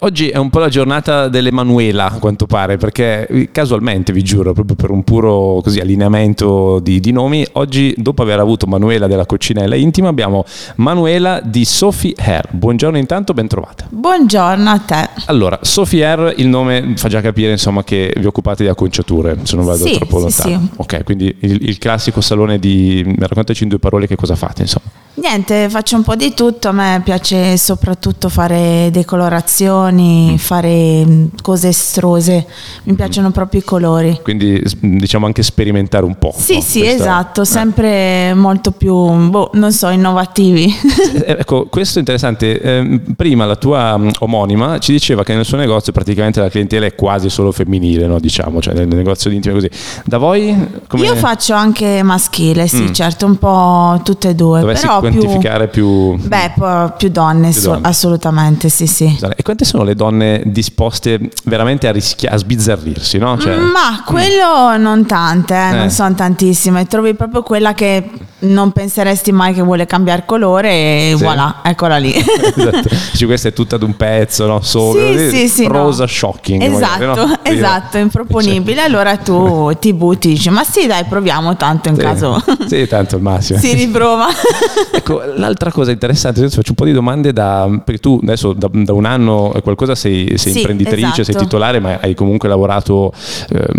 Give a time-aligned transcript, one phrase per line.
[0.00, 4.52] Oggi è un po' la giornata dell'Emanuela, a quanto pare, perché eh, casualmente, vi giuro,
[4.52, 9.26] proprio per un puro così, allineamento di, di nomi, oggi, dopo aver avuto Manuela della
[9.26, 10.44] Coccinella Intima, abbiamo
[10.76, 12.46] Manuela di Sophie Hair.
[12.52, 13.86] Buongiorno intanto, ben trovata.
[13.90, 15.08] Buongiorno a te.
[15.26, 19.56] Allora, Sophie Hair, il nome fa già capire insomma che vi occupate di acconciature, se
[19.56, 20.68] non vado Sì, troppo sì, lontano.
[20.70, 20.70] sì.
[20.76, 23.16] Ok, quindi il, il classico salone di...
[23.18, 24.97] raccontaci in due parole che cosa fate, insomma.
[25.20, 30.36] Niente, faccio un po' di tutto, a me piace soprattutto fare decolorazioni, Mm.
[30.36, 32.46] fare mh, cose estrose,
[32.84, 34.20] mi piacciono proprio i colori.
[34.22, 36.32] Quindi diciamo anche sperimentare un po'.
[36.36, 36.60] Sì, no?
[36.60, 37.44] sì, Questa- esatto, eh.
[37.44, 40.72] sempre molto più, boh, non so, innovativi.
[41.24, 42.60] Eh, Ecco, questo è interessante.
[42.60, 46.86] Eh, prima la tua mm, omonima ci diceva che nel suo negozio praticamente la clientela
[46.86, 48.18] è quasi solo femminile, no?
[48.20, 49.70] diciamo, cioè nel negozio di intime così.
[50.04, 50.54] Da voi
[50.86, 52.92] come Io faccio anche maschile, sì, Mm.
[52.92, 55.00] certo, un po' tutte e due, dovessi però.
[55.10, 56.16] Quantificare più...
[56.16, 57.86] Beh, po- più donne, Più donne.
[57.88, 59.18] assolutamente, sì, sì.
[59.36, 63.38] E quante sono le donne disposte veramente a rischiare, a sbizzarrirsi, no?
[63.38, 65.72] Cioè, Ma quello non tante, eh, Eh.
[65.76, 66.86] non sono tantissime.
[66.86, 71.22] Trovi proprio quella che non penseresti mai che vuole cambiare colore e Sì.
[71.24, 72.12] voilà, eccola lì.
[72.14, 72.88] esatto.
[73.12, 74.60] Dici, questa è tutta ad un pezzo, no?
[74.62, 75.72] Solo Sì, sì, sì, no.
[75.72, 76.62] rosa shocking.
[76.62, 77.38] esatto, magari, no?
[77.42, 78.82] Esatto, improponibile.
[78.88, 82.00] Allora tu ti butti, dici, ma sì, dai, proviamo tanto in Sì.
[82.00, 83.58] caso Sì, tanto al massimo.
[83.58, 84.26] si riprova.
[84.98, 88.68] Ecco, l'altra cosa interessante, adesso faccio un po' di domande da, perché tu adesso da,
[88.72, 91.38] da un anno qualcosa sei, sei Sì, imprenditrice, sei esatto.
[91.44, 93.12] titolare, ma hai comunque lavorato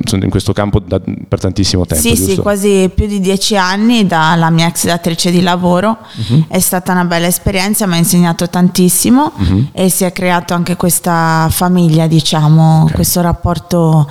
[0.00, 2.30] insomma, in questo campo da- per tantissimo tempo, Sì, giusto?
[2.32, 5.98] sì, quasi più di dieci anni dalla mia ex datrice di lavoro.
[6.14, 6.46] Mhm.
[6.48, 9.68] È stata una bella esperienza, mi ha insegnato tantissimo Mhm.
[9.72, 12.92] e si è creato anche questa famiglia, diciamo, Ok.
[12.92, 14.08] questo rapporto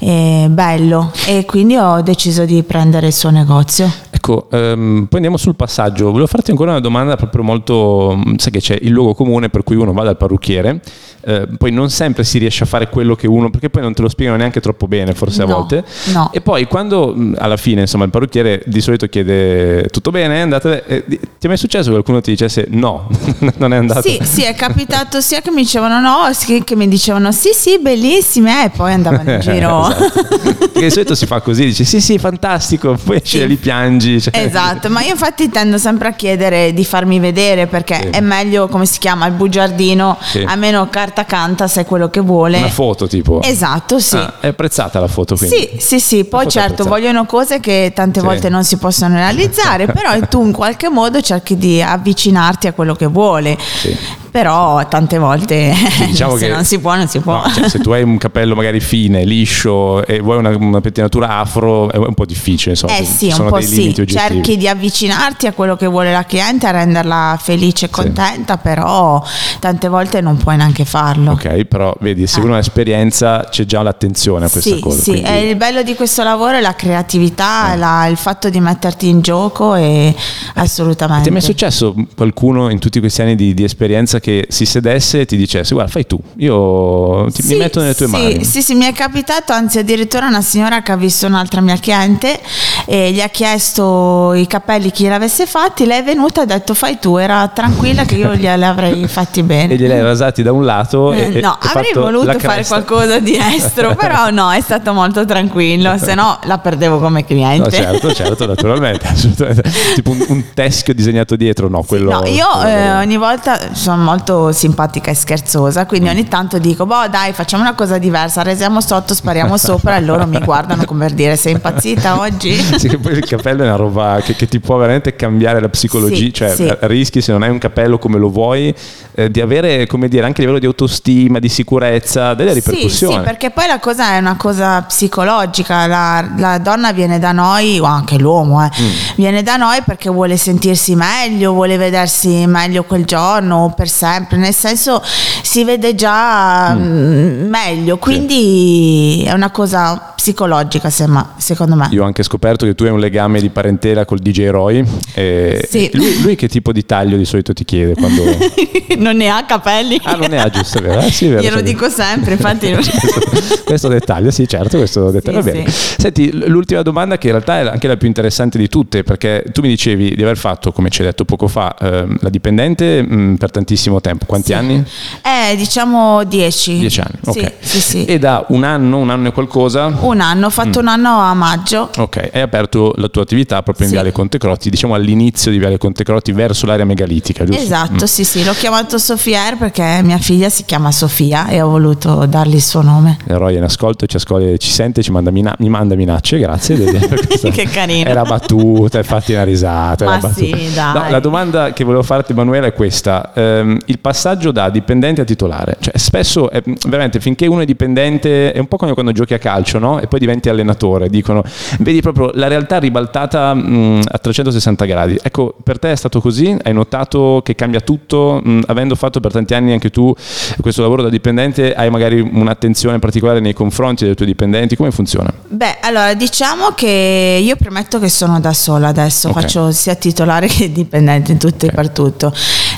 [0.00, 3.88] eh, bello e quindi ho deciso di prendere il suo negozio.
[4.10, 6.06] Ecco, ehm, poi andiamo sul passaggio.
[6.10, 8.18] Volevo farti ancora una domanda proprio molto...
[8.36, 10.80] Sai che c'è il luogo comune per cui uno va dal parrucchiere,
[11.22, 13.50] eh, poi non sempre si riesce a fare quello che uno...
[13.50, 15.84] perché poi non te lo spiegano neanche troppo bene forse a No, volte.
[16.12, 16.30] no.
[16.32, 20.84] E poi quando mh, alla fine insomma il parrucchiere di solito chiede tutto bene, andate...
[20.86, 23.08] eh, ti è mai successo che qualcuno ti dicesse no,
[23.58, 24.08] non è andato?
[24.08, 27.78] Sì, sì, è capitato sia che mi dicevano no, sia che mi dicevano sì, sì,
[27.80, 29.88] bellissime, e poi andavano in giro.
[29.90, 30.28] Esatto.
[30.70, 33.46] Perché di solito si fa così, dici sì sì fantastico, poi esci Sì.
[33.46, 34.20] li piangi.
[34.20, 38.08] cioè- Esatto, ma io infatti tendo sempre a chiedere di farmi vedere perché Sì.
[38.08, 40.44] è meglio, come si chiama, il bugiardino, Sì.
[40.46, 42.58] almeno carta canta se è quello che vuole.
[42.58, 43.40] Una foto tipo.
[43.40, 44.16] Esatto, sì.
[44.16, 45.56] Ah, è apprezzata la foto quindi?
[45.56, 48.26] Sì, sì, sì, poi certo vogliono cose che tante Sì.
[48.26, 52.94] volte non si possono realizzare, però tu in qualche modo cerchi di avvicinarti a quello
[52.94, 53.56] che vuole.
[53.58, 53.96] Sì.
[54.30, 55.74] Però tante volte
[56.06, 57.42] diciamo se che- non si può non si può.
[57.42, 61.38] No, cioè, se tu hai un capello magari fine, liscio e vuoi una, una pettinatura
[61.38, 62.96] afro è un po' difficile, insomma.
[62.96, 64.06] Eh sì, un po' sì, oggettivi.
[64.12, 69.22] cerchi di avvicinarti a quello che vuole la cliente, a renderla felice e contenta, però
[69.58, 71.32] tante volte non puoi neanche farlo.
[71.32, 74.74] Ok, però vedi, se uno ha esperienza c'è già l'attenzione a questa Eh.
[74.74, 75.00] Sì, cosa.
[75.02, 77.76] sì, quindi- il bello di questo lavoro è la creatività, Eh.
[77.76, 80.14] la- il fatto di metterti in gioco e
[80.54, 81.24] assolutamente.
[81.24, 85.20] Ti è mai successo qualcuno in tutti questi anni di, di esperienza che si sedesse
[85.20, 88.44] e ti dicesse guarda fai tu, io ti, mi Sì, metto nelle tue sì, mani?
[88.44, 92.38] Sì, sì, mi è capitato, anzi addirittura una signora che ha visto un'altra mia cliente
[92.86, 96.74] e gli ha chiesto i capelli chi l'avesse fatti, lei è venuta e ha detto
[96.74, 99.74] fai tu, era tranquilla che io glieli avrei fatti bene.
[99.74, 103.18] E gliel'hai rasati da un lato e, Eh, e- no, e avrei voluto fare qualcosa
[103.18, 107.62] di estro, però no, è stato molto tranquillo, se no la perdevo come cliente.
[107.64, 109.62] No, certo, certo, naturalmente, assolutamente.
[109.94, 112.10] Tipo un, un teschio disegnato dietro, no, quello...
[112.10, 116.84] No, io quello- eh, ogni volta sono molto simpatica e scherzosa, quindi ogni tanto dico,
[116.84, 121.06] boh dai, facciamo una cosa diversa, resiamo sotto, spariamo sopra e loro mi guardano come
[121.06, 122.52] per dire, sei impazzita oggi?
[122.80, 125.68] Sì, che poi il capello è una roba che, che ti può veramente cambiare la
[125.68, 126.76] psicologia, Sì, cioè sì.
[126.82, 128.74] rischi se non hai un capello come lo vuoi
[129.14, 133.12] eh, di avere, come dire, anche a livello di autostima, di sicurezza, delle ripercussioni.
[133.14, 137.32] Sì, sì, perché poi la cosa è una cosa psicologica, la, la donna viene da
[137.32, 138.90] noi, o anche l'uomo, eh, Mm.
[139.16, 144.54] viene da noi perché vuole sentirsi meglio, vuole vedersi meglio quel giorno per sempre, nel
[144.54, 145.02] senso
[145.42, 151.88] si vede già mm, meglio, quindi è una cosa psicologica sema- secondo me.
[151.90, 154.84] Io ho anche scoperto che tu hai un legame di parentela col DJ Roy.
[155.12, 155.90] Sì.
[155.92, 158.22] lui, lui che tipo di taglio di solito ti chiede quando...
[158.96, 160.00] non ne ha capelli.
[160.02, 161.00] Ah, non ne ha, giusto, è vero?
[161.00, 161.62] Eh, sì, vero, Glielo sì.
[161.62, 162.70] dico sempre, infatti.
[162.72, 165.42] questo, questo dettaglio, sì, certo, questo dettaglio.
[165.42, 166.00] Sì, sì.
[166.00, 169.60] Senti, l'ultima domanda che in realtà è anche la più interessante di tutte, perché tu
[169.60, 173.36] mi dicevi di aver fatto, come ci hai detto poco fa, ehm, la dipendente mh,
[173.36, 174.24] per tantissimo tantissimo tempo.
[174.26, 174.52] Quanti Sì.
[174.54, 174.84] anni?
[175.22, 176.78] Eh, diciamo 10.
[176.78, 177.52] 10 anni, ok.
[177.60, 178.04] Sì, sì.
[178.04, 181.34] E da un anno, un anno e qualcosa, Un anno, ho fatto un anno a
[181.34, 181.90] maggio.
[181.96, 183.92] ok, hai aperto la tua attività proprio in.
[183.92, 187.60] Viale Conte Crotti, diciamo all'inizio di Viale Conte Crotti verso l'area megalitica, giusto?
[187.62, 191.68] Esatto, sì, sì, l'ho chiamato Sofia Air perché mia figlia si chiama Sofia e ho
[191.68, 193.18] voluto dargli il suo nome.
[193.26, 196.78] Roy è in ascolto, ci, ascolta, ci sente, ci manda, mina- mi manda minacce, grazie.
[197.50, 198.08] Che carino.
[198.08, 200.04] Era battuta, infatti una risata.
[200.04, 200.34] Ma battuta.
[200.56, 200.70] sì.
[200.74, 205.24] No, la domanda che volevo farti Emanuele è questa, Ehm, il passaggio da dipendente a
[205.24, 209.34] titolare, cioè spesso è, veramente finché uno è dipendente è un po' come quando giochi
[209.34, 210.00] a calcio no?
[210.00, 211.42] e poi diventi allenatore, dicono,
[211.78, 215.18] vedi proprio la realtà ribaltata mh, a 360 gradi.
[215.22, 216.56] Ecco, per te è stato così?
[216.62, 218.40] Hai notato che cambia tutto?
[218.42, 220.14] Mh, avendo fatto per tanti anni anche tu
[220.60, 224.76] questo lavoro da dipendente, hai magari un'attenzione particolare nei confronti dei tuoi dipendenti?
[224.76, 225.32] Come funziona?
[225.48, 229.40] Beh, allora diciamo che io premetto che sono da sola adesso, Ok.
[229.40, 231.72] faccio sia titolare che dipendente in tutto Ok.
[231.72, 232.32] e per tutto.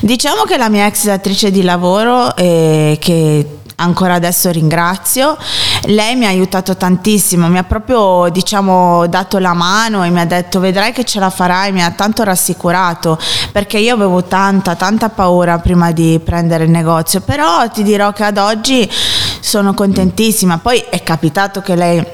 [0.04, 5.36] Diciamo che la mia ex datrice di lavoro, eh, che ancora adesso ringrazio,
[5.84, 10.24] lei mi ha aiutato tantissimo, mi ha proprio diciamo dato la mano e mi ha
[10.24, 13.16] detto vedrai che ce la farai, mi ha tanto rassicurato
[13.52, 18.24] perché io avevo tanta tanta paura prima di prendere il negozio, però ti dirò che
[18.24, 18.90] ad oggi
[19.38, 22.04] sono contentissima, poi è capitato che lei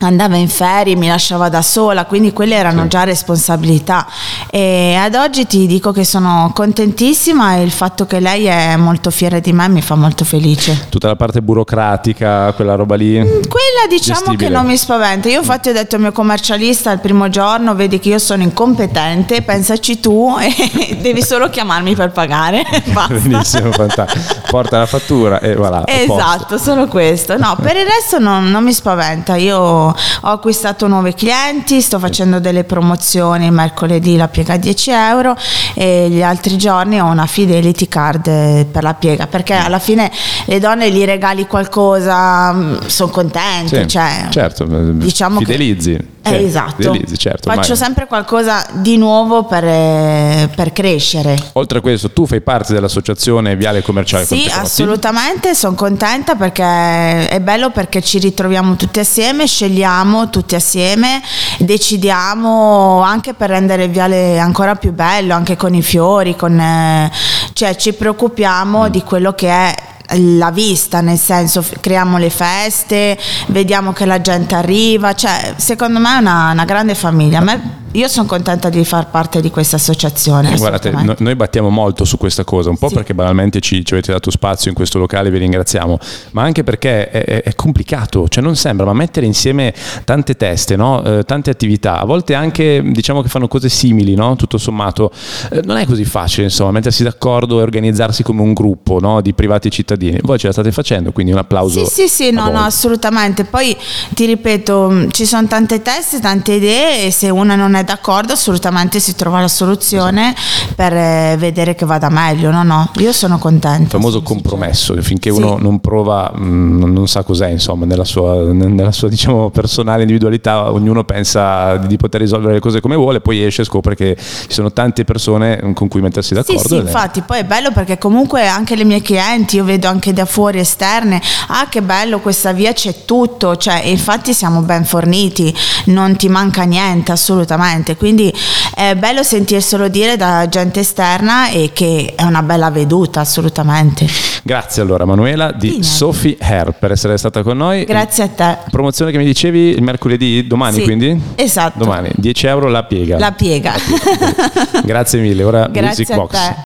[0.00, 2.88] andava in ferie, mi lasciava da sola, quindi quelle erano Sì.
[2.88, 4.06] già responsabilità
[4.50, 9.10] e ad oggi ti dico che sono contentissima e il fatto che lei è molto
[9.10, 10.86] fiera di me mi fa molto felice.
[10.90, 13.14] Tutta la parte burocratica, quella roba lì?
[13.16, 14.48] Quella diciamo Gestibile.
[14.48, 15.28] che non mi spaventa.
[15.28, 19.42] Io infatti ho detto al mio commercialista il primo giorno, vedi che io sono incompetente,
[19.42, 22.64] pensaci tu e devi solo chiamarmi per pagare.
[22.92, 23.14] Basta.
[23.14, 24.24] Benissimo, fantastico.
[24.50, 25.84] Porta la fattura e voilà.
[25.86, 27.36] Esatto, solo questo.
[27.38, 29.36] No, per il resto non, non mi spaventa.
[29.36, 33.50] Io ho acquistato nuovi clienti, sto facendo delle promozioni.
[33.50, 35.36] Mercoledì la piega a 10 euro
[35.74, 40.10] e gli altri giorni ho una fidelity card eh, per la piega perché alla fine
[40.46, 42.54] le donne gli regali qualcosa,
[42.86, 43.82] sono contente.
[43.82, 46.14] Sì, cioè, certo, diciamo che- fidelizzi.
[46.34, 46.74] Eh, esatto.
[46.92, 47.76] fidelizzi, certo, Faccio ormai.
[47.76, 51.36] sempre qualcosa di nuovo per, eh, per crescere.
[51.52, 57.40] Oltre a questo, tu fai parte dell'associazione Viale Commerciale Sì, assolutamente, sono contenta perché è
[57.40, 61.22] bello perché ci ritroviamo tutti assieme, scegliamo tutti assieme,
[61.58, 67.10] decidiamo anche per rendere il viale ancora più bello, anche con i fiori, con, eh,
[67.52, 67.98] cioè ci Mm.
[67.98, 69.74] preoccupiamo di quello che è
[70.14, 73.18] la vista, nel senso creiamo le feste,
[73.48, 77.40] vediamo che la gente arriva, cioè secondo me è una, una grande famiglia.
[77.40, 80.52] Me- io sono contenta di far parte di questa associazione.
[80.52, 82.94] Eh, Guardate, no- noi battiamo molto su questa cosa, un po' Sì.
[82.94, 85.98] perché banalmente ci, ci avete dato spazio in questo locale, vi ringraziamo,
[86.32, 89.72] ma anche perché è, è- è complicato, cioè non sembra, ma mettere insieme
[90.04, 91.02] tante teste, no?
[91.04, 94.36] Eh, tante attività, a volte anche diciamo che fanno cose simili, no?
[94.36, 95.10] tutto sommato,
[95.50, 99.22] eh, non è così facile insomma mettersi d'accordo e organizzarsi come un gruppo no?
[99.22, 99.94] di privati cittadini.
[100.22, 101.84] Voi ce la state facendo, quindi un applauso.
[101.86, 103.44] Sì, sì, sì, no, no, assolutamente.
[103.44, 103.76] Poi
[104.14, 109.00] ti ripeto, ci sono tante teste, tante idee e se una non è d'accordo assolutamente
[109.00, 110.34] si trova la soluzione
[110.74, 112.50] per eh, vedere che vada meglio.
[112.50, 113.82] No, no, io sono contenta.
[113.82, 115.36] Il famoso compromesso, finché Sì.
[115.36, 120.02] uno non prova, mh, non- non sa cos'è, insomma, nella sua, nella sua diciamo, personale
[120.02, 124.16] individualità, ognuno pensa di, poter risolvere le cose come vuole, poi esce e scopre che
[124.16, 126.68] ci sono tante persone con cui mettersi Sì, d'accordo.
[126.68, 130.12] sì, è- infatti, poi è bello perché comunque anche le mie clienti, io vedo anche
[130.12, 135.54] da fuori esterne, ah che bello questa via c'è tutto, cioè infatti siamo ben forniti,
[135.86, 138.32] non ti manca niente assolutamente, quindi
[138.74, 144.06] è bello sentirselo dire da gente esterna e che è una bella veduta assolutamente.
[144.42, 145.82] Grazie allora Manuela di.
[145.82, 147.84] Sophie Hair per essere stata con noi.
[147.84, 148.58] Grazie a te.
[148.70, 151.20] Promozione che mi dicevi il mercoledì, domani Sì, quindi?
[151.34, 151.78] esatto.
[151.78, 153.18] Domani, 10 euro la piega.
[153.18, 153.74] La piega.
[154.84, 156.30] Grazie mille, ora Grazie Music a Box.
[156.32, 156.65] te.